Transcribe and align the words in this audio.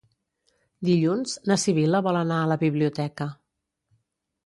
Dilluns 0.89 1.35
na 1.53 1.59
Sibil·la 1.65 2.03
vol 2.09 2.19
anar 2.25 2.41
a 2.47 2.51
la 2.55 2.61
biblioteca. 2.67 3.33